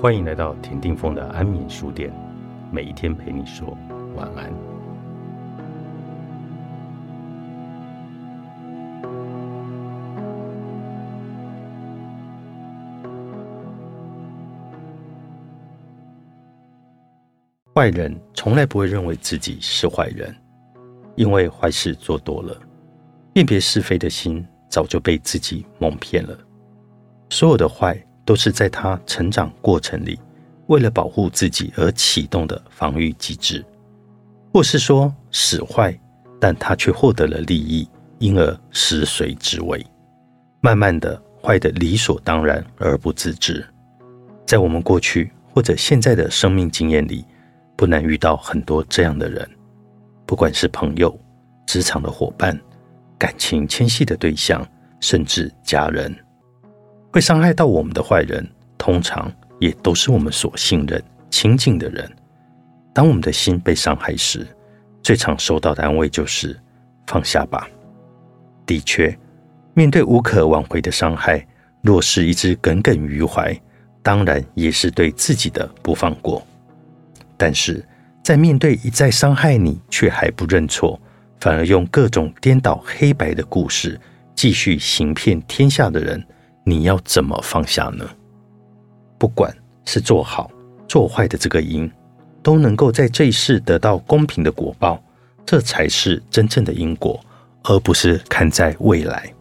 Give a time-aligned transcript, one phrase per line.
[0.00, 2.10] 欢迎来到田定峰的安眠书店，
[2.72, 3.76] 每一天陪你说
[4.16, 4.50] 晚安。
[17.74, 20.34] 坏人从来不会认为自己是坏人，
[21.14, 22.58] 因为坏事做多了，
[23.34, 26.34] 辨别是非的心早就被自己蒙骗了。
[27.28, 28.02] 所有的坏。
[28.30, 30.16] 都是在他成长过程里，
[30.68, 33.64] 为了保护自己而启动的防御机制，
[34.54, 35.98] 或是说使坏，
[36.40, 37.88] 但他却获得了利益，
[38.20, 39.84] 因而食髓知味，
[40.60, 43.66] 慢慢的坏的理所当然而不自知。
[44.46, 47.24] 在我们过去或者现在的生命经验里，
[47.74, 49.44] 不难遇到很多这样的人，
[50.24, 51.18] 不管是朋友、
[51.66, 52.56] 职场的伙伴、
[53.18, 54.64] 感情牵系的对象，
[55.00, 56.16] 甚至家人。
[57.12, 62.10] 会伤害到我们的坏人，通常也都是我们所信任、亲近的人。
[62.92, 64.46] 当我们的心被伤害时，
[65.02, 66.58] 最常收到的安慰就是
[67.06, 67.68] “放下吧”。
[68.64, 69.16] 的确，
[69.74, 71.44] 面对无可挽回的伤害，
[71.82, 73.58] 若是一直耿耿于怀，
[74.02, 76.46] 当然也是对自己的不放过。
[77.36, 77.84] 但是
[78.22, 81.00] 在面对一再伤害你却还不认错，
[81.40, 83.98] 反而用各种颠倒黑白的故事
[84.34, 86.24] 继续行骗天下的人，
[86.70, 88.08] 你要怎么放下呢？
[89.18, 89.52] 不管
[89.84, 90.48] 是做好
[90.86, 91.90] 做坏的这个因，
[92.44, 95.02] 都能够在这一世得到公平的果报，
[95.44, 97.18] 这才是真正的因果，
[97.64, 99.34] 而不是看在未来。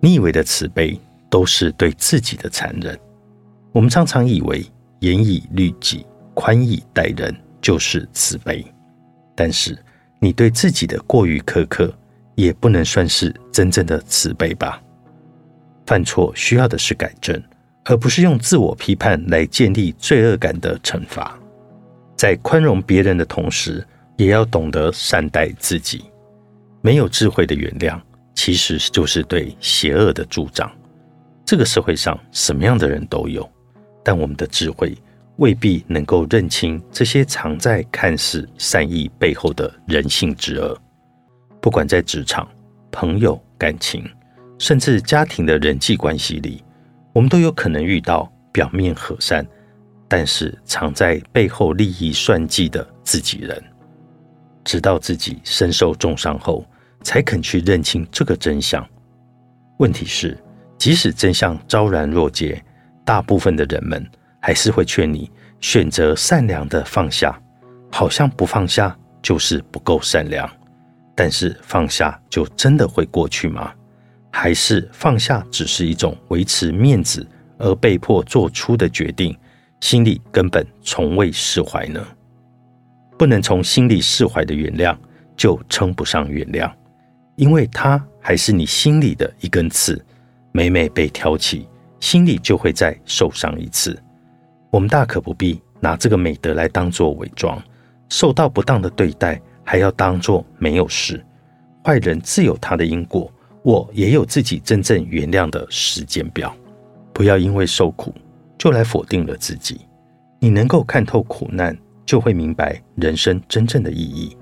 [0.00, 2.98] 你以为的慈悲，都是对自己的残忍。
[3.70, 4.64] 我们常常以为
[5.00, 8.64] 严以律己、宽以待人就是慈悲，
[9.34, 9.76] 但是
[10.18, 11.92] 你对自己的过于苛刻，
[12.36, 14.82] 也不能算是真正的慈悲吧。
[15.92, 17.38] 犯错需要的是改正，
[17.84, 21.38] 而不是用自我批判来建立罪恶感的惩罚。
[22.16, 23.86] 在宽容别人的同时，
[24.16, 26.06] 也要懂得善待自己。
[26.80, 28.00] 没有智慧的原谅，
[28.34, 30.72] 其实就是对邪恶的助长。
[31.44, 33.46] 这个社会上什么样的人都有，
[34.02, 34.96] 但我们的智慧
[35.36, 40.74] 未必能够认清这些藏在看似善意背后的人性之恶。
[41.60, 42.48] 不管在职场、
[42.90, 44.10] 朋友、感情。
[44.62, 46.62] 甚至家庭的人际关系里，
[47.12, 49.44] 我们都有可能遇到表面和善，
[50.06, 53.60] 但是藏在背后利益算计的自己人。
[54.62, 56.64] 直到自己身受重伤后，
[57.02, 58.88] 才肯去认清这个真相。
[59.78, 60.38] 问题是，
[60.78, 62.62] 即使真相昭然若揭，
[63.04, 64.08] 大部分的人们
[64.40, 65.28] 还是会劝你
[65.58, 67.36] 选择善良的放下，
[67.90, 70.48] 好像不放下就是不够善良。
[71.16, 73.74] 但是放下就真的会过去吗？
[74.42, 77.24] 还是放下只是一种维持面子
[77.58, 79.38] 而被迫做出的决定，
[79.80, 82.04] 心里根本从未释怀呢？
[83.16, 84.96] 不能从心里释怀的原谅，
[85.36, 86.68] 就称不上原谅，
[87.36, 90.04] 因为它还是你心里的一根刺，
[90.50, 91.68] 每每被挑起，
[92.00, 93.96] 心里就会再受伤一次。
[94.72, 97.62] 我们大可不必拿这个美德来当做伪装，
[98.08, 101.24] 受到不当的对待还要当做没有事。
[101.84, 103.32] 坏人自有他的因果。
[103.62, 106.54] 我也有自己真正原谅的时间表，
[107.12, 108.12] 不要因为受苦
[108.58, 109.82] 就来否定了自己。
[110.40, 114.36] 你能够看透苦难，就会明白人生真正的意义。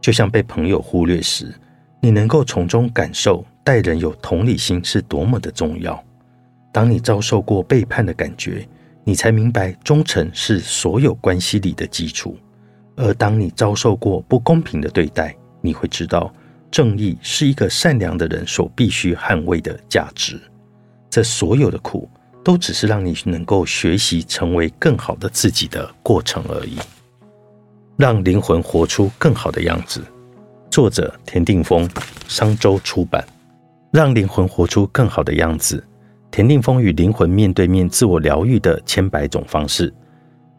[0.00, 1.54] 就像被朋友忽略时，
[2.00, 6.02] 你能够从中感受待人有同理心是多么的重要。
[6.72, 8.66] 当你遭受过背叛的感觉，
[9.04, 12.36] 你才明白忠诚是所有关系里的基础。
[12.96, 16.32] 而当你遭受过不公平的对待，你会知道。
[16.70, 20.40] 正义是一个善良的人所必须捍卫的价值。
[21.10, 22.08] 这所有的苦，
[22.44, 26.78] 都只是让你能够学习成为更好的自己的过程而已。
[27.96, 30.04] 让灵魂活出更好的样子。
[30.70, 31.88] 作者：田定峰，
[32.28, 33.26] 商周出版。
[33.90, 35.82] 让灵魂活出更好的样子。
[36.30, 39.92] 田定峰与灵魂面对面自我疗愈的千百种方式。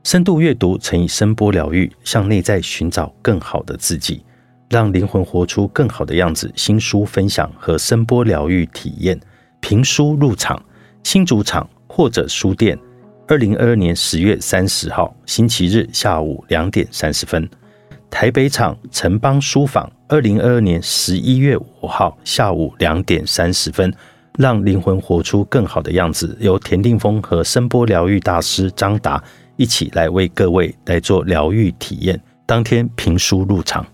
[0.03, 4.25] 深度阅读乘以声波疗愈，向内在寻找更好的自己。
[4.69, 6.51] 让灵魂活出更好的样子。
[6.55, 9.19] 新书分享和声波疗愈体验，
[9.59, 10.61] 评书入场，
[11.03, 12.77] 新主场或者书店。
[13.27, 17.47] 二零二二年十月三十号星期日下午两点三十分，
[18.09, 19.91] 台北场城邦书坊。
[20.07, 23.93] 二零二二年十一月五号下午两点三十分，
[24.39, 26.35] 让灵魂活出更好的样子。
[26.39, 29.23] 由田定峰和声波疗愈大师张达
[29.55, 32.19] 一起来为各位来做疗愈体验。
[32.47, 33.85] 当天评书入场。